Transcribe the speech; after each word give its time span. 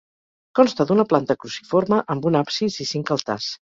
Consta 0.59 0.87
d'una 0.93 1.05
planta 1.13 1.37
cruciforme, 1.43 2.03
amb 2.17 2.29
un 2.33 2.43
absis 2.45 2.85
i 2.89 2.93
cinc 2.97 3.19
altars. 3.19 3.57